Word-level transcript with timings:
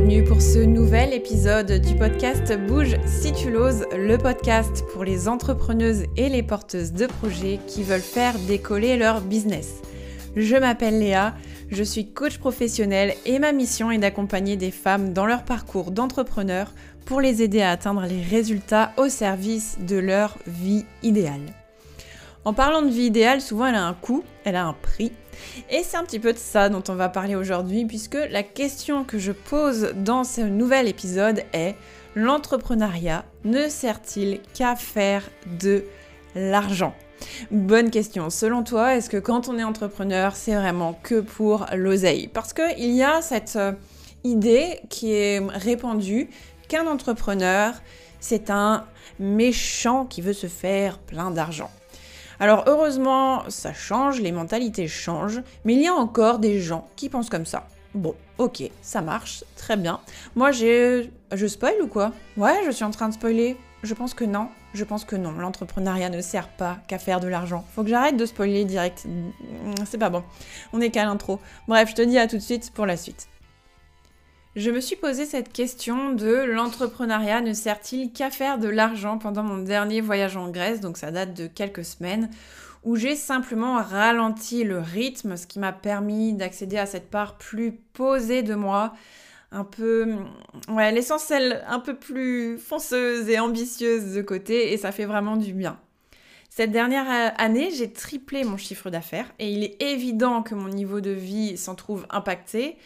bienvenue 0.00 0.24
pour 0.24 0.40
ce 0.40 0.58
nouvel 0.60 1.12
épisode 1.12 1.72
du 1.72 1.94
podcast 1.94 2.56
Bouge 2.66 2.96
si 3.04 3.32
tu 3.32 3.50
l'oses, 3.50 3.84
le 3.94 4.16
podcast 4.16 4.82
pour 4.92 5.04
les 5.04 5.28
entrepreneuses 5.28 6.04
et 6.16 6.30
les 6.30 6.42
porteuses 6.42 6.92
de 6.94 7.06
projets 7.06 7.60
qui 7.66 7.82
veulent 7.82 8.00
faire 8.00 8.38
décoller 8.38 8.96
leur 8.96 9.20
business. 9.20 9.82
Je 10.36 10.56
m'appelle 10.56 11.00
Léa, 11.00 11.34
je 11.70 11.82
suis 11.82 12.12
coach 12.12 12.38
professionnel 12.38 13.14
et 13.26 13.38
ma 13.38 13.52
mission 13.52 13.90
est 13.90 13.98
d'accompagner 13.98 14.56
des 14.56 14.70
femmes 14.70 15.12
dans 15.12 15.26
leur 15.26 15.44
parcours 15.44 15.90
d'entrepreneur 15.90 16.72
pour 17.04 17.20
les 17.20 17.42
aider 17.42 17.60
à 17.60 17.70
atteindre 17.70 18.06
les 18.06 18.22
résultats 18.22 18.92
au 18.96 19.10
service 19.10 19.76
de 19.86 19.96
leur 19.96 20.38
vie 20.46 20.86
idéale. 21.02 21.59
En 22.46 22.54
parlant 22.54 22.80
de 22.80 22.88
vie 22.88 23.04
idéale, 23.04 23.42
souvent 23.42 23.66
elle 23.66 23.74
a 23.74 23.84
un 23.84 23.92
coût, 23.92 24.24
elle 24.44 24.56
a 24.56 24.64
un 24.64 24.72
prix. 24.72 25.12
Et 25.68 25.82
c'est 25.82 25.98
un 25.98 26.04
petit 26.04 26.18
peu 26.18 26.32
de 26.32 26.38
ça 26.38 26.70
dont 26.70 26.82
on 26.88 26.94
va 26.94 27.10
parler 27.10 27.34
aujourd'hui, 27.34 27.84
puisque 27.84 28.16
la 28.30 28.42
question 28.42 29.04
que 29.04 29.18
je 29.18 29.32
pose 29.32 29.92
dans 29.94 30.24
ce 30.24 30.40
nouvel 30.40 30.88
épisode 30.88 31.42
est 31.52 31.74
l'entrepreneuriat 32.14 33.24
ne 33.44 33.68
sert-il 33.68 34.40
qu'à 34.54 34.74
faire 34.74 35.22
de 35.60 35.84
l'argent? 36.34 36.94
Bonne 37.50 37.90
question. 37.90 38.30
Selon 38.30 38.62
toi, 38.62 38.96
est-ce 38.96 39.10
que 39.10 39.18
quand 39.18 39.48
on 39.48 39.58
est 39.58 39.64
entrepreneur, 39.64 40.34
c'est 40.34 40.54
vraiment 40.54 40.98
que 41.02 41.20
pour 41.20 41.66
l'oseille? 41.74 42.28
Parce 42.28 42.54
qu'il 42.54 42.90
y 42.90 43.02
a 43.02 43.20
cette 43.20 43.56
euh, 43.56 43.72
idée 44.24 44.80
qui 44.88 45.12
est 45.12 45.40
répandue 45.46 46.30
qu'un 46.68 46.86
entrepreneur, 46.86 47.74
c'est 48.18 48.48
un 48.48 48.86
méchant 49.18 50.06
qui 50.06 50.22
veut 50.22 50.32
se 50.32 50.46
faire 50.46 50.98
plein 50.98 51.30
d'argent. 51.30 51.70
Alors 52.40 52.64
heureusement, 52.66 53.42
ça 53.50 53.74
change, 53.74 54.22
les 54.22 54.32
mentalités 54.32 54.88
changent, 54.88 55.42
mais 55.66 55.74
il 55.74 55.82
y 55.82 55.88
a 55.88 55.94
encore 55.94 56.38
des 56.38 56.58
gens 56.58 56.88
qui 56.96 57.10
pensent 57.10 57.28
comme 57.28 57.44
ça. 57.44 57.68
Bon, 57.94 58.14
ok, 58.38 58.62
ça 58.80 59.02
marche, 59.02 59.44
très 59.56 59.76
bien. 59.76 60.00
Moi, 60.36 60.50
j'ai... 60.50 61.12
Je 61.32 61.46
spoil 61.46 61.74
ou 61.82 61.86
quoi? 61.86 62.12
Ouais, 62.38 62.62
je 62.64 62.70
suis 62.70 62.84
en 62.84 62.90
train 62.92 63.08
de 63.10 63.14
spoiler. 63.14 63.58
Je 63.82 63.92
pense 63.92 64.14
que 64.14 64.24
non. 64.24 64.48
Je 64.72 64.84
pense 64.84 65.04
que 65.04 65.16
non. 65.16 65.32
L'entrepreneuriat 65.32 66.08
ne 66.08 66.20
sert 66.22 66.48
pas 66.48 66.78
qu'à 66.88 66.98
faire 66.98 67.20
de 67.20 67.28
l'argent. 67.28 67.64
Faut 67.74 67.82
que 67.82 67.90
j'arrête 67.90 68.16
de 68.16 68.24
spoiler 68.24 68.64
direct. 68.64 69.06
C'est 69.84 69.98
pas 69.98 70.10
bon. 70.10 70.22
On 70.72 70.80
est 70.80 70.90
qu'à 70.90 71.04
l'intro. 71.04 71.40
Bref, 71.68 71.90
je 71.90 71.94
te 71.94 72.02
dis 72.02 72.18
à 72.18 72.26
tout 72.26 72.36
de 72.36 72.42
suite 72.42 72.72
pour 72.72 72.86
la 72.86 72.96
suite. 72.96 73.28
Je 74.56 74.72
me 74.72 74.80
suis 74.80 74.96
posé 74.96 75.26
cette 75.26 75.52
question 75.52 76.12
de 76.12 76.34
l'entrepreneuriat 76.34 77.40
ne 77.40 77.52
sert-il 77.52 78.12
qu'à 78.12 78.30
faire 78.30 78.58
de 78.58 78.68
l'argent 78.68 79.16
pendant 79.16 79.44
mon 79.44 79.58
dernier 79.58 80.00
voyage 80.00 80.36
en 80.36 80.50
Grèce, 80.50 80.80
donc 80.80 80.96
ça 80.96 81.12
date 81.12 81.34
de 81.34 81.46
quelques 81.46 81.84
semaines, 81.84 82.30
où 82.82 82.96
j'ai 82.96 83.14
simplement 83.14 83.76
ralenti 83.76 84.64
le 84.64 84.80
rythme, 84.80 85.36
ce 85.36 85.46
qui 85.46 85.60
m'a 85.60 85.72
permis 85.72 86.32
d'accéder 86.32 86.78
à 86.78 86.86
cette 86.86 87.10
part 87.10 87.38
plus 87.38 87.70
posée 87.92 88.42
de 88.42 88.56
moi, 88.56 88.92
un 89.52 89.62
peu, 89.62 90.16
ouais, 90.68 90.90
l'essentiel 90.90 91.64
un 91.68 91.78
peu 91.78 91.94
plus 91.94 92.58
fonceuse 92.58 93.28
et 93.28 93.38
ambitieuse 93.38 94.14
de 94.14 94.22
côté, 94.22 94.72
et 94.72 94.78
ça 94.78 94.90
fait 94.90 95.04
vraiment 95.04 95.36
du 95.36 95.52
bien. 95.52 95.78
Cette 96.50 96.72
dernière 96.72 97.32
année, 97.38 97.70
j'ai 97.70 97.92
triplé 97.92 98.42
mon 98.42 98.56
chiffre 98.56 98.90
d'affaires, 98.90 99.32
et 99.38 99.52
il 99.52 99.62
est 99.62 99.80
évident 99.80 100.42
que 100.42 100.56
mon 100.56 100.68
niveau 100.68 101.00
de 101.00 101.12
vie 101.12 101.56
s'en 101.56 101.76
trouve 101.76 102.06
impacté. 102.10 102.76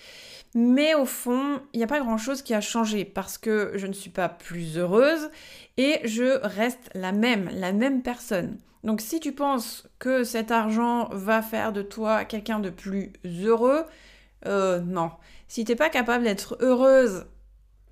Mais 0.55 0.95
au 0.95 1.07
fond, 1.07 1.61
il 1.73 1.79
n'y 1.79 1.83
a 1.83 1.89
pas 1.89 1.99
grand-chose 1.99 2.43
qui 2.43 2.53
a 2.55 2.61
changé 2.61 3.05
parce 3.05 3.39
que 3.39 3.73
je 3.75 3.87
ne 3.87 3.93
suis 3.93 4.11
pas 4.11 4.29
plus 4.29 4.79
heureuse 4.79 5.31
et 5.77 5.99
je 6.05 6.39
reste 6.47 6.91
la 6.95 7.11
même, 7.11 7.51
la 7.53 7.73
même 7.73 8.03
personne. 8.03 8.59
Donc 8.85 9.01
si 9.01 9.19
tu 9.19 9.33
penses 9.33 9.89
que 9.99 10.23
cet 10.23 10.53
argent 10.53 11.09
va 11.11 11.43
faire 11.43 11.73
de 11.73 11.83
toi 11.83 12.25
quelqu'un 12.25 12.61
de 12.61 12.71
plus 12.71 13.13
heureux, 13.43 13.85
euh, 14.47 14.79
non. 14.79 15.11
Si 15.49 15.65
tu 15.65 15.73
n'es 15.73 15.77
pas 15.77 15.91
capable 15.91 16.23
d'être 16.23 16.57
heureuse 16.61 17.27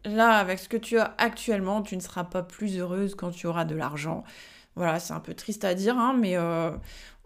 là 0.05 0.39
avec 0.39 0.61
ce 0.61 0.69
que 0.69 0.77
tu 0.77 0.99
as 0.99 1.15
actuellement, 1.19 1.83
tu 1.83 1.97
ne 1.97 2.01
seras 2.01 2.25
pas 2.25 2.45
plus 2.45 2.79
heureuse 2.79 3.17
quand 3.17 3.33
tu 3.33 3.49
auras 3.49 3.65
de 3.65 3.75
l'argent. 3.75 4.23
Voilà, 4.77 5.01
c'est 5.01 5.13
un 5.13 5.21
peu 5.21 5.35
triste 5.35 5.65
à 5.65 5.75
dire, 5.75 5.99
hein, 5.99 6.17
mais 6.19 6.37
euh, 6.37 6.71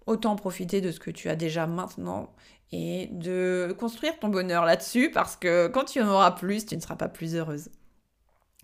autant 0.06 0.36
profiter 0.36 0.80
de 0.80 0.90
ce 0.90 1.00
que 1.00 1.10
tu 1.10 1.28
as 1.28 1.36
déjà 1.36 1.66
maintenant 1.66 2.32
et 2.72 3.08
de 3.12 3.74
construire 3.78 4.18
ton 4.18 4.28
bonheur 4.28 4.64
là-dessus 4.64 5.10
parce 5.12 5.36
que 5.36 5.68
quand 5.68 5.84
tu 5.84 6.00
en 6.00 6.08
auras 6.08 6.32
plus, 6.32 6.66
tu 6.66 6.76
ne 6.76 6.80
seras 6.80 6.96
pas 6.96 7.08
plus 7.08 7.36
heureuse. 7.36 7.68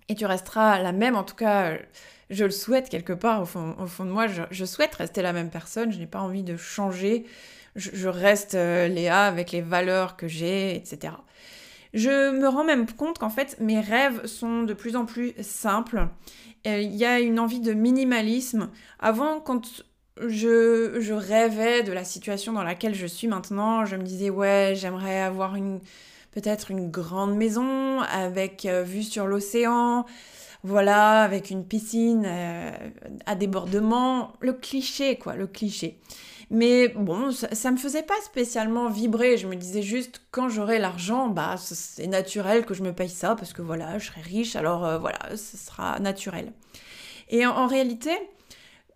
Et 0.09 0.15
tu 0.15 0.27
resteras 0.27 0.81
la 0.81 0.93
même, 0.93 1.15
en 1.15 1.23
tout 1.23 1.37
cas, 1.37 1.79
je 2.31 2.45
le 2.45 2.51
souhaite 2.51 2.89
quelque 2.89 3.13
part 3.13 3.43
au 3.43 3.47
fond, 3.47 3.77
de 4.05 4.11
moi, 4.11 4.27
je, 4.27 4.65
souhaite 4.65 4.95
rester 4.97 5.23
la 5.23 5.33
même 5.33 5.51
personne, 5.51 5.93
je 5.93 5.99
n'ai 5.99 6.07
pas 6.07 6.21
envie 6.21 6.43
de 6.43 6.57
changer, 6.57 7.25
je, 7.77 8.09
reste 8.09 8.55
euh, 8.55 8.89
Léa 8.89 9.25
avec 9.25 9.53
les 9.53 9.61
valeurs 9.61 10.17
que 10.17 10.27
j'ai, 10.29 10.75
etc. 10.75 11.15
Je 11.95 12.31
me 12.31 12.49
rends 12.49 12.65
même 12.65 12.87
compte 12.91 13.19
qu'en 13.19 13.31
fait, 13.31 13.57
mes 13.61 13.81
rêves 13.81 14.27
sont 14.27 14.63
de 14.63 14.75
plus 14.75 14.97
en 14.97 15.05
plus 15.05 15.35
simples. 15.43 16.09
Euh, 16.67 16.81
il 16.81 16.95
y 16.95 17.05
a 17.05 17.21
une 17.21 17.39
envie 17.39 17.61
de 17.61 17.73
minimalisme. 17.73 18.71
Avant, 18.99 19.41
quand 19.41 19.85
je, 20.17 21.13
rêvais 21.13 21.83
de 21.83 21.93
la 21.93 22.05
situation 22.05 22.53
dans 22.53 22.63
laquelle 22.63 22.95
je 22.95 23.07
suis 23.07 23.29
maintenant. 23.29 23.85
Je 23.85 23.97
me 23.97 24.03
disais, 24.03 24.31
ouais, 24.31 24.75
j'aimerais 24.77 25.21
avoir 25.21 25.57
une 25.57 25.81
peut-être 26.33 26.71
une 26.71 26.91
grande 26.91 27.37
maison 27.37 28.01
avec 28.01 28.65
euh, 28.65 28.83
vue 28.83 29.03
sur 29.03 29.27
l'océan, 29.27 30.07
voilà, 30.65 31.23
avec 31.23 31.51
une 31.51 31.67
piscine 31.67 32.25
euh, 32.27 32.71
à 33.27 33.35
débordement. 33.35 34.33
Le 34.41 34.55
cliché, 34.55 35.17
quoi, 35.17 35.37
le 35.37 35.47
cliché. 35.47 35.99
Mais 36.51 36.89
bon, 36.89 37.31
ça, 37.31 37.71
me 37.71 37.77
faisait 37.77 38.03
pas 38.03 38.21
spécialement 38.25 38.89
vibrer. 38.89 39.37
Je 39.37 39.47
me 39.47 39.57
disais 39.57 39.83
juste, 39.83 40.23
quand 40.31 40.49
j'aurai 40.49 40.79
l'argent, 40.79 41.29
bah, 41.29 41.57
c'est 41.59 42.07
naturel 42.07 42.65
que 42.65 42.75
je 42.75 42.83
me 42.83 42.93
paye 42.93 43.09
ça 43.09 43.35
parce 43.35 43.53
que 43.53 43.63
voilà, 43.63 43.99
je 43.99 44.07
serai 44.07 44.21
riche, 44.21 44.57
alors 44.57 44.85
euh, 44.85 44.99
voilà, 44.99 45.37
ce 45.37 45.57
sera 45.57 45.99
naturel. 46.01 46.53
Et 47.29 47.47
en 47.47 47.67
réalité, 47.67 48.11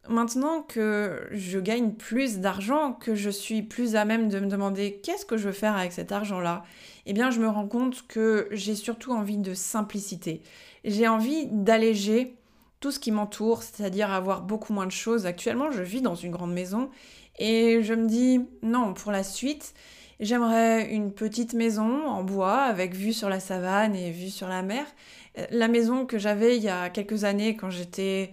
Maintenant 0.08 0.62
que 0.62 1.26
je 1.32 1.58
gagne 1.58 1.90
plus 1.92 2.38
d'argent, 2.38 2.92
que 2.92 3.14
je 3.14 3.30
suis 3.30 3.62
plus 3.62 3.96
à 3.96 4.04
même 4.04 4.28
de 4.28 4.38
me 4.38 4.46
demander 4.46 5.00
qu'est-ce 5.02 5.26
que 5.26 5.36
je 5.36 5.48
veux 5.48 5.52
faire 5.52 5.76
avec 5.76 5.92
cet 5.92 6.12
argent-là, 6.12 6.64
eh 7.06 7.12
bien 7.12 7.30
je 7.30 7.40
me 7.40 7.48
rends 7.48 7.66
compte 7.66 8.06
que 8.06 8.48
j'ai 8.52 8.74
surtout 8.76 9.12
envie 9.12 9.38
de 9.38 9.54
simplicité. 9.54 10.42
J'ai 10.84 11.08
envie 11.08 11.46
d'alléger 11.50 12.36
tout 12.80 12.92
ce 12.92 13.00
qui 13.00 13.10
m'entoure, 13.10 13.62
c'est-à-dire 13.62 14.12
avoir 14.12 14.42
beaucoup 14.42 14.72
moins 14.72 14.86
de 14.86 14.92
choses. 14.92 15.26
Actuellement, 15.26 15.72
je 15.72 15.82
vis 15.82 16.02
dans 16.02 16.14
une 16.14 16.30
grande 16.30 16.52
maison 16.52 16.90
et 17.38 17.82
je 17.82 17.94
me 17.94 18.06
dis 18.06 18.40
non, 18.62 18.94
pour 18.94 19.12
la 19.12 19.22
suite, 19.22 19.74
j'aimerais 20.20 20.90
une 20.90 21.12
petite 21.12 21.54
maison 21.54 22.06
en 22.06 22.24
bois 22.24 22.58
avec 22.58 22.94
vue 22.94 23.12
sur 23.12 23.28
la 23.28 23.40
savane 23.40 23.94
et 23.94 24.10
vue 24.10 24.30
sur 24.30 24.48
la 24.48 24.62
mer. 24.62 24.86
La 25.50 25.68
maison 25.68 26.06
que 26.06 26.18
j'avais 26.18 26.56
il 26.56 26.62
y 26.62 26.68
a 26.68 26.88
quelques 26.88 27.24
années 27.24 27.56
quand 27.56 27.70
j'étais 27.70 28.32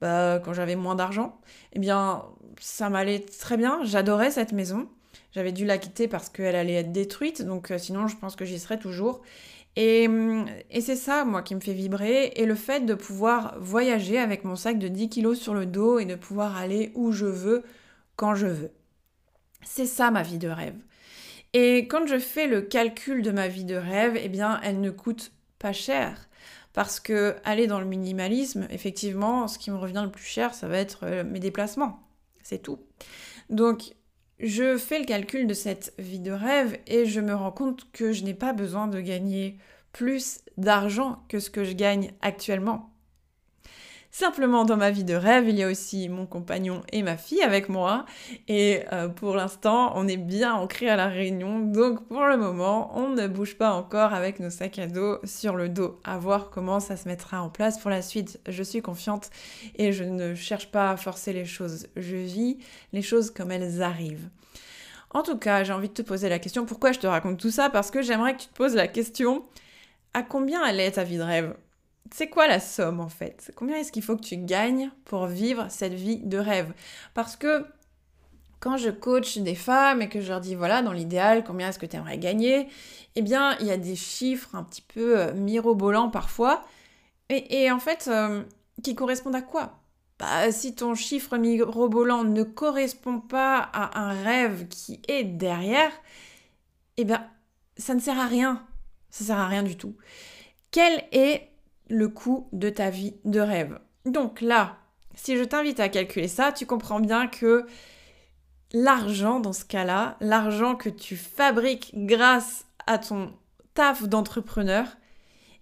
bah, 0.00 0.40
quand 0.42 0.54
j'avais 0.54 0.76
moins 0.76 0.94
d'argent, 0.94 1.38
eh 1.74 1.78
bien, 1.78 2.24
ça 2.58 2.88
m'allait 2.88 3.20
très 3.20 3.56
bien. 3.56 3.80
J'adorais 3.84 4.30
cette 4.30 4.52
maison. 4.52 4.88
J'avais 5.32 5.52
dû 5.52 5.66
la 5.66 5.78
quitter 5.78 6.08
parce 6.08 6.28
qu'elle 6.28 6.56
allait 6.56 6.74
être 6.74 6.92
détruite, 6.92 7.42
donc 7.42 7.70
euh, 7.70 7.78
sinon, 7.78 8.08
je 8.08 8.16
pense 8.16 8.34
que 8.34 8.44
j'y 8.44 8.58
serais 8.58 8.78
toujours. 8.78 9.20
Et, 9.76 10.08
hum, 10.08 10.46
et 10.70 10.80
c'est 10.80 10.96
ça, 10.96 11.24
moi, 11.24 11.42
qui 11.42 11.54
me 11.54 11.60
fait 11.60 11.72
vibrer. 11.74 12.32
Et 12.36 12.46
le 12.46 12.54
fait 12.54 12.80
de 12.80 12.94
pouvoir 12.94 13.56
voyager 13.60 14.18
avec 14.18 14.44
mon 14.44 14.56
sac 14.56 14.78
de 14.78 14.88
10 14.88 15.08
kilos 15.10 15.38
sur 15.38 15.54
le 15.54 15.66
dos 15.66 15.98
et 15.98 16.06
de 16.06 16.16
pouvoir 16.16 16.56
aller 16.56 16.90
où 16.94 17.12
je 17.12 17.26
veux, 17.26 17.62
je 18.34 18.46
veux. 18.46 18.70
C'est 19.64 19.86
ça 19.86 20.10
ma 20.10 20.22
vie 20.22 20.38
de 20.38 20.48
rêve. 20.48 20.76
Et 21.52 21.88
quand 21.88 22.06
je 22.06 22.18
fais 22.18 22.46
le 22.46 22.62
calcul 22.62 23.22
de 23.22 23.30
ma 23.30 23.48
vie 23.48 23.64
de 23.64 23.74
rêve, 23.74 24.16
eh 24.22 24.28
bien, 24.28 24.60
elle 24.62 24.80
ne 24.80 24.90
coûte 24.90 25.32
pas 25.58 25.72
cher. 25.72 26.28
Parce 26.72 27.00
que 27.00 27.36
aller 27.44 27.66
dans 27.66 27.80
le 27.80 27.86
minimalisme, 27.86 28.66
effectivement, 28.70 29.48
ce 29.48 29.58
qui 29.58 29.70
me 29.70 29.76
revient 29.76 30.02
le 30.04 30.12
plus 30.12 30.24
cher, 30.24 30.54
ça 30.54 30.68
va 30.68 30.78
être 30.78 31.00
euh, 31.04 31.24
mes 31.24 31.40
déplacements. 31.40 32.06
C'est 32.42 32.62
tout. 32.62 32.78
Donc, 33.48 33.94
je 34.38 34.78
fais 34.78 35.00
le 35.00 35.04
calcul 35.04 35.46
de 35.46 35.54
cette 35.54 35.92
vie 35.98 36.20
de 36.20 36.30
rêve 36.30 36.78
et 36.86 37.06
je 37.06 37.20
me 37.20 37.34
rends 37.34 37.50
compte 37.50 37.90
que 37.92 38.12
je 38.12 38.24
n'ai 38.24 38.34
pas 38.34 38.52
besoin 38.52 38.86
de 38.86 39.00
gagner 39.00 39.58
plus 39.92 40.40
d'argent 40.56 41.24
que 41.28 41.40
ce 41.40 41.50
que 41.50 41.64
je 41.64 41.72
gagne 41.72 42.12
actuellement. 42.22 42.89
Simplement, 44.12 44.64
dans 44.64 44.76
ma 44.76 44.90
vie 44.90 45.04
de 45.04 45.14
rêve, 45.14 45.48
il 45.48 45.56
y 45.56 45.62
a 45.62 45.68
aussi 45.68 46.08
mon 46.08 46.26
compagnon 46.26 46.82
et 46.92 47.02
ma 47.02 47.16
fille 47.16 47.42
avec 47.42 47.68
moi. 47.68 48.06
Et 48.48 48.80
euh, 48.92 49.08
pour 49.08 49.36
l'instant, 49.36 49.92
on 49.94 50.08
est 50.08 50.16
bien 50.16 50.52
ancré 50.54 50.88
à 50.88 50.96
la 50.96 51.06
Réunion. 51.06 51.60
Donc, 51.60 52.06
pour 52.08 52.24
le 52.24 52.36
moment, 52.36 52.90
on 52.98 53.10
ne 53.10 53.28
bouge 53.28 53.56
pas 53.56 53.70
encore 53.70 54.12
avec 54.12 54.40
nos 54.40 54.50
sacs 54.50 54.80
à 54.80 54.88
dos 54.88 55.18
sur 55.22 55.54
le 55.54 55.68
dos. 55.68 56.00
À 56.02 56.18
voir 56.18 56.50
comment 56.50 56.80
ça 56.80 56.96
se 56.96 57.06
mettra 57.06 57.40
en 57.40 57.50
place 57.50 57.78
pour 57.78 57.88
la 57.88 58.02
suite. 58.02 58.40
Je 58.48 58.64
suis 58.64 58.82
confiante 58.82 59.30
et 59.76 59.92
je 59.92 60.02
ne 60.02 60.34
cherche 60.34 60.72
pas 60.72 60.90
à 60.90 60.96
forcer 60.96 61.32
les 61.32 61.44
choses. 61.44 61.86
Je 61.96 62.16
vis 62.16 62.58
les 62.92 63.02
choses 63.02 63.30
comme 63.30 63.52
elles 63.52 63.80
arrivent. 63.80 64.28
En 65.10 65.22
tout 65.22 65.38
cas, 65.38 65.62
j'ai 65.62 65.72
envie 65.72 65.88
de 65.88 65.94
te 65.94 66.02
poser 66.02 66.28
la 66.28 66.40
question 66.40 66.66
pourquoi 66.66 66.90
je 66.90 66.98
te 66.98 67.06
raconte 67.06 67.38
tout 67.38 67.50
ça? 67.50 67.70
Parce 67.70 67.92
que 67.92 68.02
j'aimerais 68.02 68.34
que 68.34 68.42
tu 68.42 68.48
te 68.48 68.56
poses 68.56 68.74
la 68.74 68.88
question 68.88 69.44
à 70.14 70.22
combien 70.22 70.66
elle 70.66 70.80
est 70.80 70.92
ta 70.92 71.04
vie 71.04 71.18
de 71.18 71.22
rêve? 71.22 71.54
C'est 72.12 72.28
quoi 72.28 72.48
la 72.48 72.60
somme 72.60 73.00
en 73.00 73.08
fait? 73.08 73.52
Combien 73.56 73.76
est-ce 73.76 73.92
qu'il 73.92 74.02
faut 74.02 74.16
que 74.16 74.24
tu 74.24 74.36
gagnes 74.36 74.90
pour 75.04 75.26
vivre 75.26 75.66
cette 75.68 75.94
vie 75.94 76.18
de 76.18 76.38
rêve? 76.38 76.72
Parce 77.14 77.36
que 77.36 77.64
quand 78.60 78.76
je 78.76 78.90
coach 78.90 79.38
des 79.38 79.54
femmes 79.54 80.02
et 80.02 80.08
que 80.08 80.20
je 80.20 80.28
leur 80.28 80.40
dis 80.40 80.54
voilà, 80.54 80.82
dans 80.82 80.92
l'idéal, 80.92 81.44
combien 81.44 81.68
est-ce 81.70 81.78
que 81.78 81.86
tu 81.86 81.96
aimerais 81.96 82.18
gagner? 82.18 82.68
Eh 83.16 83.22
bien, 83.22 83.56
il 83.60 83.66
y 83.66 83.70
a 83.70 83.76
des 83.76 83.96
chiffres 83.96 84.54
un 84.54 84.62
petit 84.62 84.82
peu 84.82 85.18
euh, 85.18 85.32
mirobolants 85.32 86.10
parfois. 86.10 86.64
Et, 87.30 87.70
en 87.70 87.78
fait, 87.78 88.08
euh, 88.08 88.42
qui 88.82 88.94
correspondent 88.96 89.36
à 89.36 89.42
quoi? 89.42 89.78
Bah, 90.18 90.50
si 90.50 90.74
ton 90.74 90.94
chiffre 90.94 91.36
mirobolant 91.38 92.24
ne 92.24 92.42
correspond 92.42 93.20
pas 93.20 93.58
à 93.58 94.00
un 94.00 94.22
rêve 94.22 94.66
qui 94.68 95.00
est 95.06 95.22
derrière, 95.22 95.92
eh 96.96 97.04
bien, 97.04 97.26
ça 97.76 97.94
ne 97.94 98.00
sert 98.00 98.18
à 98.18 98.26
rien. 98.26 98.66
Ça 99.10 99.24
sert 99.24 99.38
à 99.38 99.46
rien 99.46 99.62
du 99.62 99.76
tout. 99.76 99.96
Quel 100.72 101.04
est 101.12 101.49
le 101.90 102.08
coût 102.08 102.48
de 102.52 102.70
ta 102.70 102.88
vie 102.88 103.16
de 103.24 103.40
rêve 103.40 103.78
Donc 104.06 104.40
là, 104.40 104.78
si 105.14 105.36
je 105.36 105.44
t'invite 105.44 105.80
à 105.80 105.88
calculer 105.88 106.28
ça, 106.28 106.52
tu 106.52 106.64
comprends 106.64 107.00
bien 107.00 107.26
que 107.26 107.66
l'argent 108.72 109.40
dans 109.40 109.52
ce 109.52 109.64
cas-là, 109.64 110.16
l'argent 110.20 110.76
que 110.76 110.88
tu 110.88 111.16
fabriques 111.16 111.92
grâce 111.94 112.64
à 112.86 112.98
ton 112.98 113.32
taf 113.74 114.04
d'entrepreneur, 114.04 114.86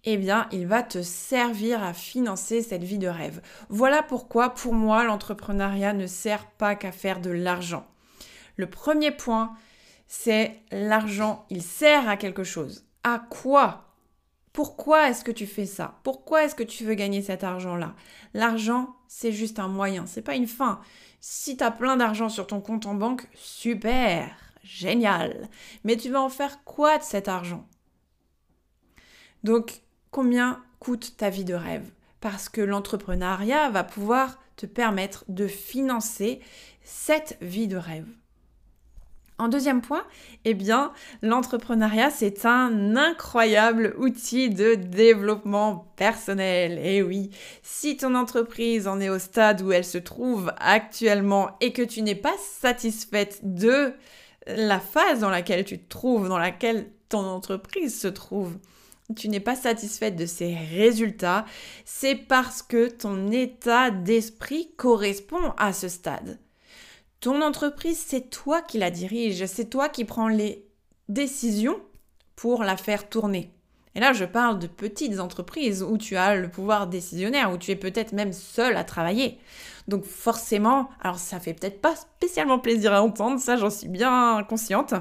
eh 0.04 0.16
bien, 0.16 0.48
il 0.52 0.66
va 0.66 0.82
te 0.82 1.02
servir 1.02 1.82
à 1.82 1.92
financer 1.92 2.62
cette 2.62 2.84
vie 2.84 2.98
de 2.98 3.08
rêve. 3.08 3.42
Voilà 3.69 4.02
pourquoi, 4.02 4.54
pour 4.54 4.75
moi, 4.75 5.04
l'entrepreneuriat 5.04 5.92
ne 5.92 6.06
sert 6.06 6.46
pas 6.52 6.76
qu'à 6.76 6.92
faire 6.92 7.20
de 7.20 7.30
l'argent. 7.30 7.86
Le 8.56 8.69
premier 8.69 9.10
point, 9.10 9.54
c'est 10.06 10.60
l'argent, 10.70 11.44
il 11.50 11.62
sert 11.62 12.08
à 12.08 12.16
quelque 12.16 12.44
chose. 12.44 12.86
À 13.02 13.19
quoi 13.19 13.88
pourquoi 14.52 15.08
est-ce 15.08 15.24
que 15.24 15.30
tu 15.30 15.46
fais 15.46 15.66
ça? 15.66 16.00
Pourquoi 16.02 16.44
est-ce 16.44 16.54
que 16.54 16.62
tu 16.62 16.84
veux 16.84 16.94
gagner 16.94 17.22
cet 17.22 17.44
argent-là? 17.44 17.94
L'argent, 18.34 18.96
c'est 19.06 19.32
juste 19.32 19.58
un 19.58 19.68
moyen, 19.68 20.06
c'est 20.06 20.22
pas 20.22 20.34
une 20.34 20.46
fin. 20.46 20.80
Si 21.20 21.56
tu 21.56 21.64
as 21.64 21.70
plein 21.70 21.96
d'argent 21.96 22.28
sur 22.28 22.46
ton 22.46 22.60
compte 22.60 22.86
en 22.86 22.94
banque, 22.94 23.28
super, 23.34 24.34
génial. 24.62 25.48
Mais 25.84 25.96
tu 25.96 26.10
vas 26.10 26.20
en 26.20 26.28
faire 26.28 26.64
quoi 26.64 26.98
de 26.98 27.02
cet 27.02 27.28
argent? 27.28 27.66
Donc, 29.44 29.82
combien 30.10 30.62
coûte 30.80 31.16
ta 31.16 31.30
vie 31.30 31.44
de 31.44 31.54
rêve? 31.54 31.90
Parce 32.20 32.48
que 32.48 32.60
l'entrepreneuriat 32.60 33.70
va 33.70 33.84
pouvoir 33.84 34.38
te 34.56 34.66
permettre 34.66 35.24
de 35.28 35.46
financer 35.46 36.40
cette 36.82 37.38
vie 37.40 37.68
de 37.68 37.76
rêve. 37.76 38.08
En 39.40 39.46
deuxième 39.46 39.82
point, 39.82 40.05
eh 40.44 40.55
bien, 40.55 40.93
l'entrepreneuriat, 41.23 42.11
c'est 42.11 42.44
un 42.44 42.96
incroyable 42.96 43.94
outil 43.96 44.50
de 44.50 44.75
développement 44.75 45.93
personnel. 45.94 46.73
Et 46.79 46.96
eh 46.96 47.02
oui, 47.02 47.31
si 47.62 47.96
ton 47.96 48.17
entreprise 48.17 48.88
en 48.88 49.00
est 49.00 49.08
au 49.08 49.20
stade 49.20 49.62
où 49.62 49.70
elle 49.70 49.85
se 49.85 49.99
trouve 49.99 50.52
actuellement 50.58 51.50
et 51.61 51.73
que 51.73 51.82
tu 51.82 52.02
n'es 52.02 52.17
pas 52.17 52.35
satisfaite 52.38 53.38
de 53.44 53.93
la 54.49 54.81
phase 54.81 55.20
dans 55.20 55.31
laquelle 55.31 55.64
tu 55.64 55.79
te 55.79 55.88
trouves, 55.88 56.29
dans 56.29 56.38
laquelle 56.38 56.90
ton 57.08 57.25
entreprise 57.25 57.99
se 57.99 58.08
trouve, 58.08 58.58
tu 59.14 59.29
n'es 59.29 59.40
pas 59.40 59.55
satisfaite 59.55 60.17
de 60.17 60.26
ses 60.26 60.55
résultats, 60.55 61.44
c'est 61.85 62.17
parce 62.17 62.62
que 62.62 62.88
ton 62.88 63.31
état 63.31 63.93
d'esprit 63.93 64.73
correspond 64.76 65.52
à 65.56 65.73
ce 65.73 65.88
stade. 65.88 66.38
Ton 67.20 67.42
entreprise, 67.42 68.02
c'est 68.06 68.30
toi 68.30 68.62
qui 68.62 68.78
la 68.78 68.90
dirige, 68.90 69.44
c'est 69.46 69.70
toi 69.70 69.88
qui 69.88 70.04
prends 70.04 70.28
les 70.28 70.64
décisions 71.08 71.80
pour 72.36 72.62
la 72.62 72.76
faire 72.76 73.08
tourner. 73.08 73.50
Et 73.96 74.00
là, 74.00 74.12
je 74.12 74.24
parle 74.24 74.60
de 74.60 74.68
petites 74.68 75.18
entreprises 75.18 75.82
où 75.82 75.98
tu 75.98 76.16
as 76.16 76.36
le 76.36 76.48
pouvoir 76.48 76.86
décisionnaire, 76.86 77.50
où 77.50 77.58
tu 77.58 77.72
es 77.72 77.76
peut-être 77.76 78.12
même 78.12 78.32
seul 78.32 78.76
à 78.76 78.84
travailler. 78.84 79.38
Donc 79.88 80.04
forcément, 80.04 80.90
alors 81.00 81.18
ça 81.18 81.40
fait 81.40 81.54
peut-être 81.54 81.80
pas 81.80 81.96
spécialement 81.96 82.60
plaisir 82.60 82.92
à 82.92 83.02
entendre, 83.02 83.40
ça 83.40 83.56
j'en 83.56 83.70
suis 83.70 83.88
bien 83.88 84.44
consciente. 84.48 84.94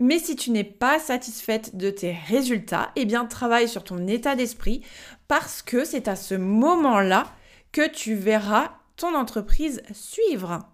Mais 0.00 0.18
si 0.18 0.34
tu 0.34 0.50
n'es 0.50 0.64
pas 0.64 0.98
satisfaite 0.98 1.76
de 1.76 1.90
tes 1.90 2.16
résultats, 2.26 2.90
eh 2.96 3.04
bien 3.04 3.24
travaille 3.26 3.68
sur 3.68 3.84
ton 3.84 4.08
état 4.08 4.34
d'esprit 4.34 4.82
parce 5.28 5.62
que 5.62 5.84
c'est 5.84 6.08
à 6.08 6.16
ce 6.16 6.34
moment-là 6.34 7.26
que 7.70 7.88
tu 7.88 8.14
verras 8.14 8.72
ton 8.96 9.14
entreprise 9.14 9.82
suivre. 9.92 10.66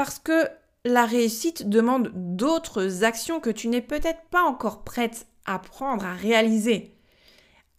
Parce 0.00 0.18
que 0.18 0.48
la 0.86 1.04
réussite 1.04 1.68
demande 1.68 2.10
d'autres 2.14 3.04
actions 3.04 3.38
que 3.38 3.50
tu 3.50 3.68
n'es 3.68 3.82
peut-être 3.82 4.22
pas 4.30 4.40
encore 4.40 4.82
prête 4.82 5.26
à 5.44 5.58
prendre, 5.58 6.06
à 6.06 6.14
réaliser. 6.14 6.96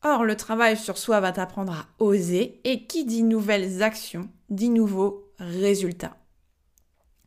Or, 0.03 0.23
le 0.23 0.37
travail 0.37 0.77
sur 0.77 0.99
soi 0.99 1.19
va 1.19 1.31
t'apprendre 1.31 1.73
à 1.73 1.87
oser 1.97 2.61
et 2.63 2.85
qui 2.85 3.05
dit 3.05 3.23
nouvelles 3.23 3.81
actions 3.81 4.29
dit 4.51 4.69
nouveaux 4.69 5.31
résultats. 5.39 6.15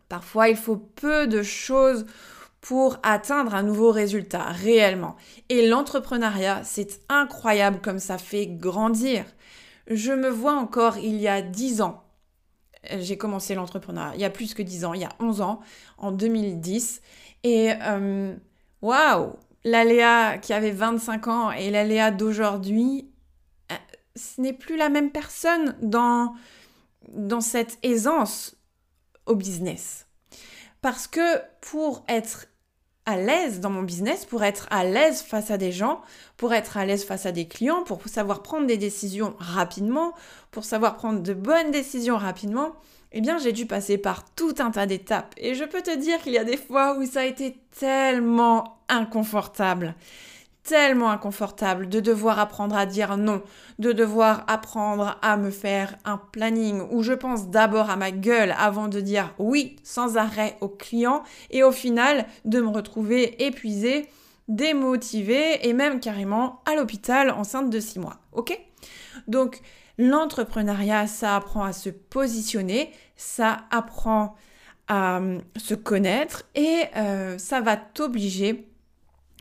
Parfois, 0.08 0.48
il 0.48 0.56
faut 0.56 0.76
peu 0.76 1.26
de 1.26 1.42
choses 1.42 2.06
pour 2.60 2.98
atteindre 3.02 3.56
un 3.56 3.64
nouveau 3.64 3.90
résultat 3.90 4.44
réellement. 4.44 5.16
Et 5.48 5.66
l'entrepreneuriat, 5.66 6.62
c'est 6.62 7.00
incroyable 7.08 7.80
comme 7.80 7.98
ça 7.98 8.16
fait 8.16 8.46
grandir. 8.46 9.24
Je 9.88 10.12
me 10.12 10.28
vois 10.28 10.54
encore 10.54 10.98
il 10.98 11.16
y 11.16 11.26
a 11.26 11.42
dix 11.42 11.82
ans 11.82 12.03
j'ai 12.98 13.16
commencé 13.16 13.54
l'entrepreneuriat 13.54 14.14
il 14.14 14.20
y 14.20 14.24
a 14.24 14.30
plus 14.30 14.54
que 14.54 14.62
10 14.62 14.84
ans, 14.84 14.94
il 14.94 15.00
y 15.00 15.04
a 15.04 15.12
11 15.20 15.40
ans, 15.40 15.60
en 15.98 16.12
2010. 16.12 17.00
Et 17.42 17.72
euh, 17.82 18.34
waouh, 18.82 19.32
l'aléa 19.64 20.38
qui 20.38 20.52
avait 20.52 20.70
25 20.70 21.28
ans 21.28 21.50
et 21.50 21.70
l'aléa 21.70 22.10
d'aujourd'hui, 22.10 23.10
euh, 23.72 23.76
ce 24.16 24.40
n'est 24.40 24.52
plus 24.52 24.76
la 24.76 24.88
même 24.88 25.10
personne 25.10 25.76
dans, 25.82 26.34
dans 27.08 27.40
cette 27.40 27.78
aisance 27.82 28.56
au 29.26 29.34
business. 29.34 30.06
Parce 30.80 31.06
que 31.06 31.40
pour 31.60 32.04
être 32.08 32.46
à 33.06 33.16
l'aise 33.16 33.60
dans 33.60 33.70
mon 33.70 33.82
business, 33.82 34.24
pour 34.24 34.44
être 34.44 34.66
à 34.70 34.84
l'aise 34.84 35.20
face 35.22 35.50
à 35.50 35.58
des 35.58 35.72
gens, 35.72 36.00
pour 36.36 36.54
être 36.54 36.76
à 36.76 36.86
l'aise 36.86 37.04
face 37.04 37.26
à 37.26 37.32
des 37.32 37.46
clients, 37.46 37.82
pour 37.82 38.00
savoir 38.08 38.42
prendre 38.42 38.66
des 38.66 38.78
décisions 38.78 39.34
rapidement, 39.38 40.14
pour 40.54 40.64
savoir 40.64 40.94
prendre 40.94 41.20
de 41.20 41.34
bonnes 41.34 41.72
décisions 41.72 42.16
rapidement, 42.16 42.76
eh 43.10 43.20
bien 43.20 43.38
j'ai 43.38 43.52
dû 43.52 43.66
passer 43.66 43.98
par 43.98 44.24
tout 44.36 44.54
un 44.60 44.70
tas 44.70 44.86
d'étapes. 44.86 45.34
Et 45.36 45.54
je 45.54 45.64
peux 45.64 45.82
te 45.82 45.94
dire 45.94 46.22
qu'il 46.22 46.32
y 46.32 46.38
a 46.38 46.44
des 46.44 46.56
fois 46.56 46.96
où 46.96 47.04
ça 47.04 47.20
a 47.20 47.24
été 47.24 47.58
tellement 47.78 48.78
inconfortable 48.88 49.94
tellement 50.62 51.10
inconfortable 51.10 51.90
de 51.90 52.00
devoir 52.00 52.38
apprendre 52.38 52.74
à 52.74 52.86
dire 52.86 53.18
non, 53.18 53.42
de 53.78 53.92
devoir 53.92 54.44
apprendre 54.46 55.18
à 55.20 55.36
me 55.36 55.50
faire 55.50 55.94
un 56.06 56.16
planning 56.16 56.80
où 56.90 57.02
je 57.02 57.12
pense 57.12 57.50
d'abord 57.50 57.90
à 57.90 57.96
ma 57.96 58.10
gueule 58.10 58.54
avant 58.58 58.88
de 58.88 59.00
dire 59.00 59.34
oui 59.38 59.76
sans 59.82 60.16
arrêt 60.16 60.56
au 60.62 60.68
client 60.68 61.22
et 61.50 61.62
au 61.62 61.70
final 61.70 62.24
de 62.46 62.62
me 62.62 62.68
retrouver 62.68 63.44
épuisée, 63.44 64.08
démotivée 64.48 65.68
et 65.68 65.74
même 65.74 66.00
carrément 66.00 66.62
à 66.64 66.74
l'hôpital 66.74 67.30
enceinte 67.30 67.68
de 67.68 67.78
six 67.78 67.98
mois. 67.98 68.16
Ok? 68.32 68.58
Donc 69.28 69.60
l'entrepreneuriat, 69.98 71.06
ça 71.06 71.36
apprend 71.36 71.64
à 71.64 71.72
se 71.72 71.90
positionner, 71.90 72.92
ça 73.16 73.64
apprend 73.70 74.34
à 74.88 75.18
euh, 75.18 75.40
se 75.56 75.74
connaître 75.74 76.44
et 76.54 76.84
euh, 76.96 77.38
ça 77.38 77.60
va 77.60 77.76
t'obliger 77.76 78.68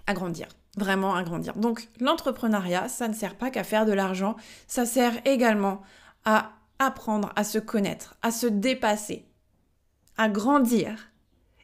à 0.07 0.13
grandir 0.13 0.47
vraiment 0.77 1.15
à 1.15 1.23
grandir. 1.23 1.55
Donc 1.55 1.87
l'entrepreneuriat, 1.99 2.89
ça 2.89 3.07
ne 3.07 3.13
sert 3.13 3.35
pas 3.35 3.51
qu'à 3.51 3.63
faire 3.63 3.85
de 3.85 3.91
l'argent, 3.91 4.35
ça 4.67 4.85
sert 4.85 5.13
également 5.25 5.81
à 6.25 6.53
apprendre 6.79 7.31
à 7.35 7.43
se 7.43 7.59
connaître, 7.59 8.15
à 8.21 8.31
se 8.31 8.47
dépasser, 8.47 9.25
à 10.17 10.29
grandir. 10.29 11.11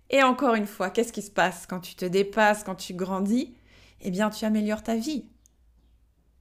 Et 0.09 0.23
encore 0.23 0.55
une 0.55 0.67
fois, 0.67 0.89
qu'est-ce 0.89 1.13
qui 1.13 1.21
se 1.21 1.31
passe 1.31 1.65
quand 1.67 1.79
tu 1.79 1.95
te 1.95 2.05
dépasses, 2.05 2.63
quand 2.63 2.75
tu 2.75 2.93
grandis? 2.93 3.55
Eh 4.01 4.11
bien, 4.11 4.29
tu 4.29 4.45
améliores 4.45 4.83
ta 4.83 4.95
vie. 4.95 5.25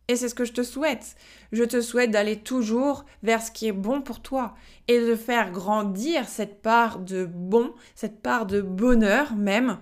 Et 0.08 0.16
c'est 0.16 0.30
ce 0.30 0.34
que 0.34 0.46
je 0.46 0.54
te 0.54 0.62
souhaite. 0.62 1.16
Je 1.52 1.64
te 1.64 1.82
souhaite 1.82 2.10
d'aller 2.10 2.40
toujours 2.40 3.04
vers 3.22 3.42
ce 3.42 3.50
qui 3.50 3.68
est 3.68 3.72
bon 3.72 4.00
pour 4.00 4.20
toi 4.20 4.54
et 4.88 4.98
de 4.98 5.14
faire 5.14 5.50
grandir 5.52 6.26
cette 6.26 6.62
part 6.62 6.98
de 6.98 7.26
bon, 7.26 7.74
cette 7.94 8.22
part 8.22 8.46
de 8.46 8.62
bonheur 8.62 9.34
même, 9.36 9.78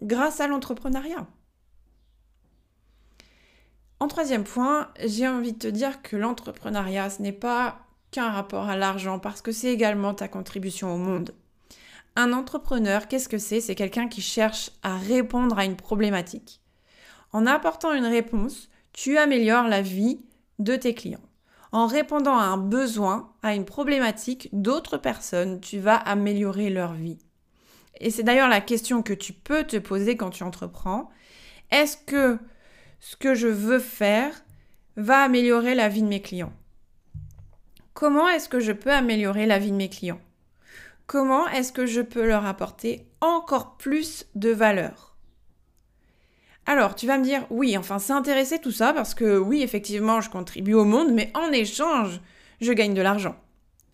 grâce 0.00 0.40
à 0.40 0.46
l'entrepreneuriat. 0.46 1.26
En 4.00 4.06
troisième 4.06 4.44
point, 4.44 4.88
j'ai 5.04 5.26
envie 5.26 5.52
de 5.52 5.58
te 5.58 5.66
dire 5.66 6.02
que 6.02 6.16
l'entrepreneuriat, 6.16 7.10
ce 7.10 7.20
n'est 7.20 7.32
pas 7.32 7.80
qu'un 8.12 8.30
rapport 8.30 8.68
à 8.68 8.76
l'argent, 8.76 9.18
parce 9.18 9.42
que 9.42 9.50
c'est 9.50 9.72
également 9.72 10.14
ta 10.14 10.28
contribution 10.28 10.94
au 10.94 10.98
monde. 10.98 11.34
Un 12.14 12.32
entrepreneur, 12.32 13.08
qu'est-ce 13.08 13.28
que 13.28 13.38
c'est? 13.38 13.60
C'est 13.60 13.74
quelqu'un 13.74 14.06
qui 14.06 14.22
cherche 14.22 14.70
à 14.84 14.96
répondre 14.96 15.58
à 15.58 15.64
une 15.64 15.76
problématique. 15.76 16.60
En 17.32 17.44
apportant 17.44 17.92
une 17.92 18.06
réponse, 18.06 18.70
tu 19.00 19.16
améliores 19.16 19.68
la 19.68 19.80
vie 19.80 20.18
de 20.58 20.74
tes 20.74 20.92
clients. 20.92 21.22
En 21.70 21.86
répondant 21.86 22.36
à 22.36 22.42
un 22.42 22.56
besoin, 22.56 23.32
à 23.44 23.54
une 23.54 23.64
problématique 23.64 24.48
d'autres 24.52 24.98
personnes, 24.98 25.60
tu 25.60 25.78
vas 25.78 25.94
améliorer 25.94 26.68
leur 26.68 26.94
vie. 26.94 27.20
Et 28.00 28.10
c'est 28.10 28.24
d'ailleurs 28.24 28.48
la 28.48 28.60
question 28.60 29.04
que 29.04 29.12
tu 29.12 29.32
peux 29.32 29.62
te 29.62 29.76
poser 29.76 30.16
quand 30.16 30.30
tu 30.30 30.42
entreprends. 30.42 31.10
Est-ce 31.70 31.96
que 31.96 32.40
ce 32.98 33.14
que 33.14 33.36
je 33.36 33.46
veux 33.46 33.78
faire 33.78 34.34
va 34.96 35.22
améliorer 35.22 35.76
la 35.76 35.88
vie 35.88 36.02
de 36.02 36.08
mes 36.08 36.20
clients? 36.20 36.52
Comment 37.94 38.28
est-ce 38.28 38.48
que 38.48 38.58
je 38.58 38.72
peux 38.72 38.92
améliorer 38.92 39.46
la 39.46 39.60
vie 39.60 39.70
de 39.70 39.76
mes 39.76 39.90
clients? 39.90 40.20
Comment 41.06 41.46
est-ce 41.46 41.70
que 41.70 41.86
je 41.86 42.00
peux 42.00 42.26
leur 42.26 42.46
apporter 42.46 43.06
encore 43.20 43.76
plus 43.76 44.26
de 44.34 44.50
valeur? 44.50 45.07
Alors, 46.68 46.94
tu 46.94 47.06
vas 47.06 47.16
me 47.16 47.24
dire, 47.24 47.46
oui, 47.48 47.78
enfin, 47.78 47.98
c'est 47.98 48.12
intéressé 48.12 48.58
tout 48.58 48.72
ça 48.72 48.92
parce 48.92 49.14
que 49.14 49.38
oui, 49.38 49.62
effectivement, 49.62 50.20
je 50.20 50.28
contribue 50.28 50.74
au 50.74 50.84
monde, 50.84 51.14
mais 51.14 51.32
en 51.32 51.50
échange, 51.50 52.20
je 52.60 52.74
gagne 52.74 52.92
de 52.92 53.00
l'argent. 53.00 53.36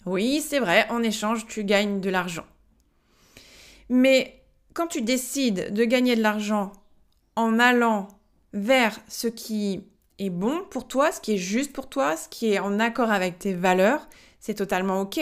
Oui, 0.06 0.40
c'est 0.44 0.58
vrai, 0.58 0.84
en 0.90 1.00
échange, 1.00 1.46
tu 1.46 1.62
gagnes 1.62 2.00
de 2.00 2.10
l'argent. 2.10 2.44
Mais 3.88 4.42
quand 4.74 4.88
tu 4.88 5.02
décides 5.02 5.72
de 5.72 5.84
gagner 5.84 6.16
de 6.16 6.22
l'argent 6.22 6.72
en 7.36 7.60
allant 7.60 8.08
vers 8.52 8.98
ce 9.06 9.28
qui 9.28 9.84
est 10.18 10.30
bon 10.30 10.64
pour 10.68 10.88
toi, 10.88 11.12
ce 11.12 11.20
qui 11.20 11.34
est 11.34 11.38
juste 11.38 11.72
pour 11.72 11.88
toi, 11.88 12.16
ce 12.16 12.28
qui 12.28 12.54
est 12.54 12.58
en 12.58 12.80
accord 12.80 13.12
avec 13.12 13.38
tes 13.38 13.54
valeurs, 13.54 14.08
c'est 14.40 14.54
totalement 14.54 15.00
OK. 15.00 15.20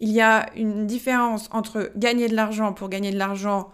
Il 0.00 0.08
y 0.08 0.22
a 0.22 0.46
une 0.56 0.86
différence 0.86 1.50
entre 1.52 1.92
gagner 1.96 2.28
de 2.28 2.34
l'argent 2.34 2.72
pour 2.72 2.88
gagner 2.88 3.10
de 3.10 3.18
l'argent 3.18 3.70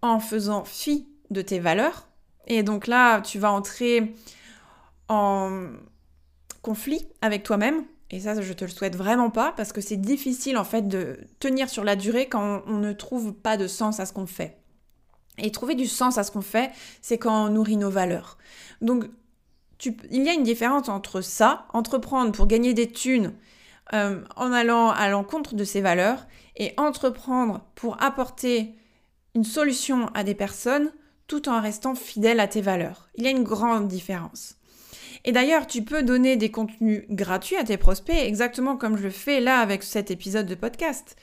en 0.00 0.20
faisant 0.20 0.64
fi 0.64 1.08
de 1.30 1.42
tes 1.42 1.58
valeurs. 1.58 2.06
Et 2.50 2.64
donc 2.64 2.88
là, 2.88 3.20
tu 3.20 3.38
vas 3.38 3.52
entrer 3.52 4.12
en 5.08 5.68
conflit 6.62 7.06
avec 7.22 7.44
toi-même. 7.44 7.84
Et 8.10 8.18
ça, 8.18 8.38
je 8.40 8.52
te 8.52 8.64
le 8.64 8.70
souhaite 8.70 8.96
vraiment 8.96 9.30
pas 9.30 9.52
parce 9.56 9.72
que 9.72 9.80
c'est 9.80 9.96
difficile 9.96 10.58
en 10.58 10.64
fait 10.64 10.88
de 10.88 11.20
tenir 11.38 11.70
sur 11.70 11.84
la 11.84 11.94
durée 11.94 12.28
quand 12.28 12.62
on 12.66 12.78
ne 12.78 12.92
trouve 12.92 13.32
pas 13.32 13.56
de 13.56 13.68
sens 13.68 14.00
à 14.00 14.04
ce 14.04 14.12
qu'on 14.12 14.26
fait. 14.26 14.58
Et 15.38 15.52
trouver 15.52 15.76
du 15.76 15.86
sens 15.86 16.18
à 16.18 16.24
ce 16.24 16.32
qu'on 16.32 16.42
fait, 16.42 16.72
c'est 17.00 17.18
quand 17.18 17.46
on 17.46 17.50
nourrit 17.50 17.76
nos 17.76 17.88
valeurs. 17.88 18.36
Donc, 18.80 19.04
il 20.10 20.22
y 20.24 20.28
a 20.28 20.34
une 20.34 20.42
différence 20.42 20.88
entre 20.88 21.20
ça, 21.20 21.66
entreprendre 21.72 22.32
pour 22.32 22.48
gagner 22.48 22.74
des 22.74 22.90
thunes 22.90 23.32
euh, 23.94 24.22
en 24.34 24.52
allant 24.52 24.90
à 24.90 25.08
l'encontre 25.08 25.54
de 25.54 25.64
ses 25.64 25.80
valeurs, 25.80 26.26
et 26.56 26.74
entreprendre 26.76 27.60
pour 27.76 28.02
apporter 28.02 28.74
une 29.36 29.44
solution 29.44 30.08
à 30.14 30.24
des 30.24 30.34
personnes 30.34 30.90
tout 31.30 31.48
en 31.48 31.60
restant 31.60 31.94
fidèle 31.94 32.40
à 32.40 32.48
tes 32.48 32.60
valeurs. 32.60 33.08
Il 33.14 33.22
y 33.22 33.28
a 33.28 33.30
une 33.30 33.44
grande 33.44 33.86
différence. 33.86 34.56
Et 35.24 35.30
d'ailleurs, 35.30 35.68
tu 35.68 35.82
peux 35.82 36.02
donner 36.02 36.36
des 36.36 36.50
contenus 36.50 37.04
gratuits 37.08 37.54
à 37.54 37.62
tes 37.62 37.76
prospects, 37.76 38.16
exactement 38.16 38.76
comme 38.76 38.96
je 38.96 39.04
le 39.04 39.10
fais 39.10 39.38
là 39.38 39.60
avec 39.60 39.84
cet 39.84 40.10
épisode 40.10 40.46
de 40.46 40.56
podcast. 40.56 41.14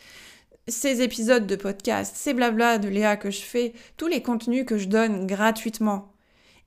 Ces 0.69 1.01
épisodes 1.01 1.45
de 1.45 1.57
podcast, 1.57 2.15
ces 2.15 2.33
blabla 2.33 2.77
de 2.77 2.87
Léa 2.87 3.17
que 3.17 3.31
je 3.31 3.41
fais, 3.41 3.73
tous 3.97 4.07
les 4.07 4.21
contenus 4.21 4.63
que 4.65 4.77
je 4.77 4.87
donne 4.87 5.27
gratuitement, 5.27 6.13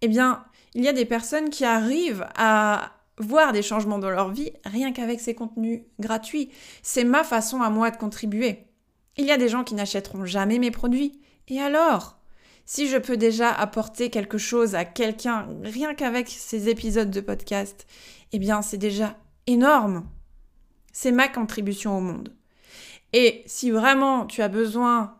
eh 0.02 0.08
bien, 0.08 0.44
il 0.74 0.84
y 0.84 0.88
a 0.88 0.92
des 0.92 1.06
personnes 1.06 1.48
qui 1.48 1.64
arrivent 1.64 2.26
à 2.36 2.92
voir 3.16 3.52
des 3.52 3.62
changements 3.62 3.98
dans 3.98 4.10
leur 4.10 4.30
vie 4.32 4.52
rien 4.66 4.92
qu'avec 4.92 5.18
ces 5.18 5.34
contenus 5.34 5.80
gratuits. 5.98 6.50
C'est 6.82 7.04
ma 7.04 7.24
façon 7.24 7.62
à 7.62 7.70
moi 7.70 7.90
de 7.90 7.96
contribuer. 7.96 8.66
Il 9.16 9.24
y 9.24 9.32
a 9.32 9.38
des 9.38 9.48
gens 9.48 9.64
qui 9.64 9.74
n'achèteront 9.74 10.26
jamais 10.26 10.58
mes 10.58 10.70
produits. 10.70 11.22
Et 11.48 11.58
alors? 11.58 12.19
Si 12.72 12.86
je 12.86 12.98
peux 12.98 13.16
déjà 13.16 13.50
apporter 13.50 14.10
quelque 14.10 14.38
chose 14.38 14.76
à 14.76 14.84
quelqu'un 14.84 15.48
rien 15.64 15.92
qu'avec 15.92 16.28
ces 16.28 16.68
épisodes 16.68 17.10
de 17.10 17.20
podcast, 17.20 17.84
eh 18.30 18.38
bien 18.38 18.62
c'est 18.62 18.78
déjà 18.78 19.16
énorme. 19.48 20.06
C'est 20.92 21.10
ma 21.10 21.26
contribution 21.26 21.98
au 21.98 22.00
monde. 22.00 22.32
Et 23.12 23.42
si 23.46 23.72
vraiment 23.72 24.24
tu 24.24 24.40
as 24.40 24.46
besoin 24.46 25.16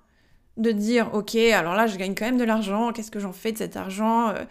de 0.59 0.71
dire, 0.71 1.13
ok, 1.13 1.35
alors 1.35 1.75
là 1.75 1.89
je 1.89 1.97
gagne 1.97 2.15
quand 2.15 2.25
même 2.25 2.39
de 2.39 2.45
l'argent, 2.45 2.93
qu'est-ce 2.93 3.11
que 3.11 3.19
j'en 3.19 3.33
fais 3.33 3.51
de 3.51 3.59
cet 3.59 3.77
argent 3.77 4.29
euh, 4.29 4.45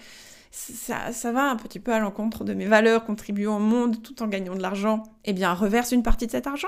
ça, 0.51 1.31
va 1.31 1.49
un 1.49 1.55
petit 1.55 1.79
peu 1.79 1.93
à 1.93 1.99
l'encontre 1.99 2.43
de 2.43 2.53
mes 2.53 2.65
valeurs, 2.65 3.05
contribuer 3.05 3.47
au 3.47 3.59
monde 3.59 4.03
tout 4.03 4.21
en 4.21 4.27
gagnant 4.27 4.55
de 4.55 4.61
l'argent, 4.61 5.03
eh 5.23 5.31
bien 5.31 5.53
reverse 5.53 5.93
une 5.93 6.03
partie 6.03 6.25
de 6.25 6.31
cet 6.31 6.47
argent. 6.47 6.67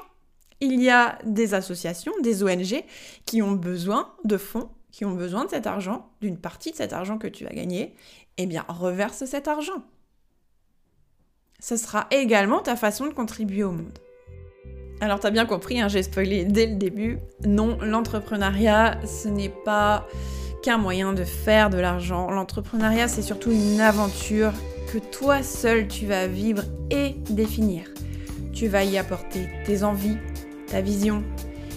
Il 0.61 0.81
y 0.81 0.89
a 0.89 1.17
des 1.25 1.55
associations, 1.55 2.13
des 2.23 2.41
ONG 2.41 2.85
qui 3.25 3.41
ont 3.41 3.51
besoin 3.51 4.13
de 4.23 4.37
fonds 4.37 4.69
qui 4.91 5.05
ont 5.05 5.11
besoin 5.11 5.45
de 5.45 5.49
cet 5.49 5.67
argent, 5.67 6.09
d'une 6.21 6.37
partie 6.37 6.71
de 6.71 6.75
cet 6.75 6.93
argent 6.93 7.17
que 7.17 7.27
tu 7.27 7.47
as 7.47 7.53
gagné, 7.53 7.95
eh 8.37 8.45
bien, 8.45 8.65
reverse 8.67 9.25
cet 9.25 9.47
argent. 9.47 9.83
Ce 11.59 11.77
sera 11.77 12.07
également 12.11 12.59
ta 12.59 12.75
façon 12.75 13.05
de 13.05 13.13
contribuer 13.13 13.63
au 13.63 13.71
monde. 13.71 13.99
Alors, 14.99 15.19
tu 15.19 15.27
as 15.27 15.31
bien 15.31 15.45
compris, 15.45 15.81
hein, 15.81 15.87
j'ai 15.87 16.03
spoilé 16.03 16.45
dès 16.45 16.67
le 16.67 16.75
début. 16.75 17.19
Non, 17.45 17.77
l'entrepreneuriat, 17.81 18.99
ce 19.05 19.27
n'est 19.27 19.53
pas 19.65 20.07
qu'un 20.61 20.77
moyen 20.77 21.13
de 21.13 21.23
faire 21.23 21.69
de 21.69 21.79
l'argent. 21.79 22.29
L'entrepreneuriat, 22.29 23.07
c'est 23.07 23.21
surtout 23.21 23.51
une 23.51 23.81
aventure 23.81 24.53
que 24.91 24.99
toi 24.99 25.41
seul 25.41 25.87
tu 25.87 26.05
vas 26.05 26.27
vivre 26.27 26.63
et 26.91 27.15
définir. 27.29 27.85
Tu 28.53 28.67
vas 28.67 28.83
y 28.83 28.97
apporter 28.97 29.49
tes 29.65 29.83
envies, 29.83 30.17
ta 30.67 30.81
vision. 30.81 31.23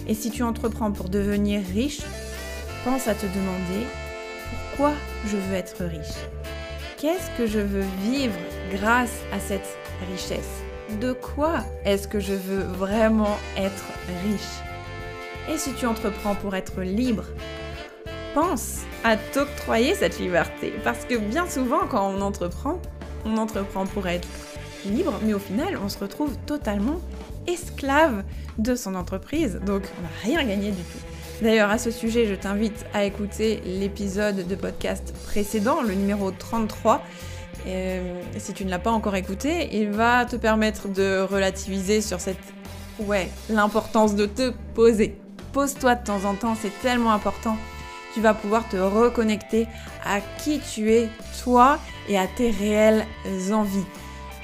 Et 0.07 0.13
si 0.13 0.29
tu 0.29 0.43
entreprends 0.43 0.91
pour 0.91 1.09
devenir 1.09 1.61
riche, 1.73 2.01
pense 2.85 3.07
à 3.07 3.15
te 3.15 3.25
demander 3.25 3.87
pourquoi 4.69 4.93
je 5.25 5.37
veux 5.37 5.55
être 5.55 5.83
riche? 5.85 6.21
Qu'est-ce 6.99 7.35
que 7.35 7.47
je 7.47 7.57
veux 7.57 7.83
vivre 8.03 8.35
grâce 8.73 9.21
à 9.33 9.39
cette 9.39 9.75
richesse? 10.11 10.61
De 11.01 11.11
quoi 11.11 11.63
est-ce 11.83 12.07
que 12.07 12.19
je 12.19 12.33
veux 12.33 12.61
vraiment 12.61 13.39
être 13.57 13.85
riche? 14.23 15.51
Et 15.51 15.57
si 15.57 15.73
tu 15.73 15.87
entreprends 15.87 16.35
pour 16.35 16.55
être 16.55 16.81
libre, 16.81 17.23
pense 18.35 18.81
à 19.03 19.17
t'octroyer 19.17 19.95
cette 19.95 20.19
liberté. 20.19 20.71
Parce 20.83 21.05
que 21.05 21.15
bien 21.15 21.49
souvent, 21.49 21.87
quand 21.89 22.07
on 22.07 22.21
entreprend, 22.21 22.79
on 23.25 23.37
entreprend 23.37 23.87
pour 23.87 24.07
être 24.07 24.27
libre, 24.85 25.19
mais 25.23 25.33
au 25.33 25.39
final, 25.39 25.79
on 25.83 25.89
se 25.89 25.97
retrouve 25.97 26.37
totalement 26.45 27.01
esclave 27.47 28.23
de 28.59 28.75
son 28.75 28.93
entreprise. 28.93 29.59
Donc, 29.65 29.81
on 29.97 30.03
n'a 30.03 30.37
rien 30.37 30.47
gagné 30.47 30.69
du 30.69 30.83
tout. 30.83 31.14
D'ailleurs, 31.41 31.69
à 31.69 31.77
ce 31.77 31.91
sujet, 31.91 32.27
je 32.27 32.33
t'invite 32.33 32.85
à 32.93 33.03
écouter 33.03 33.61
l'épisode 33.65 34.47
de 34.47 34.55
podcast 34.55 35.13
précédent, 35.25 35.81
le 35.81 35.93
numéro 35.93 36.31
33. 36.31 37.01
Euh, 37.67 38.21
si 38.37 38.53
tu 38.53 38.63
ne 38.63 38.69
l'as 38.69 38.79
pas 38.79 38.91
encore 38.91 39.15
écouté, 39.15 39.69
il 39.73 39.89
va 39.89 40.25
te 40.25 40.37
permettre 40.37 40.87
de 40.87 41.21
relativiser 41.21 42.01
sur 42.01 42.21
cette... 42.21 42.37
Ouais, 42.99 43.29
l'importance 43.49 44.15
de 44.15 44.25
te 44.25 44.53
poser. 44.73 45.17
Pose-toi 45.51 45.95
de 45.95 46.05
temps 46.05 46.23
en 46.23 46.35
temps, 46.35 46.55
c'est 46.59 46.71
tellement 46.81 47.11
important. 47.11 47.57
Tu 48.13 48.21
vas 48.21 48.33
pouvoir 48.33 48.67
te 48.69 48.77
reconnecter 48.77 49.67
à 50.05 50.21
qui 50.37 50.59
tu 50.59 50.93
es, 50.93 51.09
toi, 51.43 51.79
et 52.07 52.17
à 52.17 52.27
tes 52.27 52.49
réelles 52.49 53.05
envies. 53.51 53.85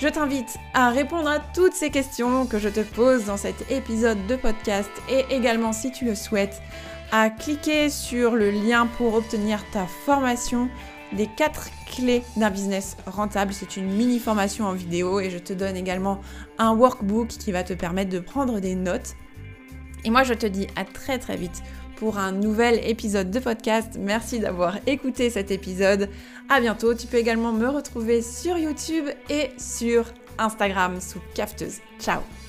Je 0.01 0.07
t'invite 0.07 0.57
à 0.73 0.89
répondre 0.89 1.29
à 1.29 1.37
toutes 1.37 1.73
ces 1.73 1.91
questions 1.91 2.47
que 2.47 2.57
je 2.57 2.69
te 2.69 2.79
pose 2.79 3.25
dans 3.25 3.37
cet 3.37 3.69
épisode 3.71 4.25
de 4.25 4.35
podcast 4.35 4.89
et 5.07 5.25
également 5.29 5.73
si 5.73 5.91
tu 5.91 6.05
le 6.05 6.15
souhaites 6.15 6.59
à 7.11 7.29
cliquer 7.29 7.91
sur 7.91 8.31
le 8.31 8.49
lien 8.49 8.87
pour 8.97 9.13
obtenir 9.13 9.63
ta 9.71 9.85
formation 9.85 10.69
des 11.13 11.27
4 11.27 11.69
clés 11.85 12.23
d'un 12.35 12.49
business 12.49 12.97
rentable. 13.05 13.53
C'est 13.53 13.77
une 13.77 13.91
mini 13.91 14.17
formation 14.17 14.65
en 14.65 14.73
vidéo 14.73 15.19
et 15.19 15.29
je 15.29 15.37
te 15.37 15.53
donne 15.53 15.77
également 15.77 16.19
un 16.57 16.73
workbook 16.73 17.27
qui 17.27 17.51
va 17.51 17.61
te 17.61 17.73
permettre 17.73 18.09
de 18.09 18.19
prendre 18.19 18.59
des 18.59 18.73
notes. 18.73 19.13
Et 20.03 20.09
moi 20.09 20.23
je 20.23 20.33
te 20.33 20.47
dis 20.47 20.65
à 20.75 20.83
très 20.83 21.19
très 21.19 21.37
vite 21.37 21.61
pour 22.01 22.17
un 22.17 22.31
nouvel 22.31 22.81
épisode 22.83 23.29
de 23.29 23.37
podcast. 23.37 23.95
Merci 23.99 24.39
d'avoir 24.39 24.77
écouté 24.87 25.29
cet 25.29 25.51
épisode. 25.51 26.09
À 26.49 26.59
bientôt. 26.59 26.95
Tu 26.95 27.05
peux 27.05 27.17
également 27.17 27.51
me 27.51 27.67
retrouver 27.67 28.23
sur 28.23 28.57
YouTube 28.57 29.05
et 29.29 29.51
sur 29.59 30.05
Instagram 30.39 30.99
sous 30.99 31.21
Cafteuse. 31.35 31.77
Ciao 31.99 32.40